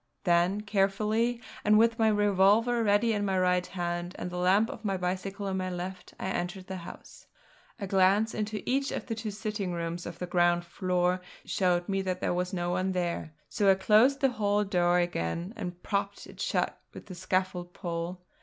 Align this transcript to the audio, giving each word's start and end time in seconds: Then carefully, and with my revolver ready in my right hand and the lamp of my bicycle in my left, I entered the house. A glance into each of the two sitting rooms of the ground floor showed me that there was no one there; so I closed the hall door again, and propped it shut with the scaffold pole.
Then 0.23 0.61
carefully, 0.61 1.39
and 1.63 1.77
with 1.77 1.99
my 1.99 2.07
revolver 2.07 2.83
ready 2.83 3.13
in 3.13 3.23
my 3.23 3.37
right 3.37 3.67
hand 3.67 4.15
and 4.17 4.31
the 4.31 4.37
lamp 4.39 4.71
of 4.71 4.83
my 4.83 4.97
bicycle 4.97 5.45
in 5.45 5.57
my 5.57 5.69
left, 5.69 6.15
I 6.19 6.25
entered 6.29 6.65
the 6.65 6.77
house. 6.77 7.27
A 7.79 7.85
glance 7.85 8.33
into 8.33 8.63
each 8.67 8.91
of 8.91 9.05
the 9.05 9.13
two 9.13 9.29
sitting 9.29 9.73
rooms 9.73 10.07
of 10.07 10.17
the 10.17 10.25
ground 10.25 10.65
floor 10.65 11.21
showed 11.45 11.87
me 11.87 12.01
that 12.01 12.19
there 12.19 12.33
was 12.33 12.51
no 12.51 12.71
one 12.71 12.93
there; 12.93 13.35
so 13.47 13.69
I 13.69 13.75
closed 13.75 14.21
the 14.21 14.29
hall 14.31 14.63
door 14.63 14.97
again, 14.97 15.53
and 15.55 15.83
propped 15.83 16.25
it 16.25 16.41
shut 16.41 16.81
with 16.95 17.05
the 17.05 17.13
scaffold 17.13 17.75
pole. 17.75 18.23